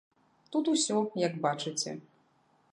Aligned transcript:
Тут 0.55 0.71
усё, 0.73 0.97
як 1.27 1.37
бачыце. 1.45 1.97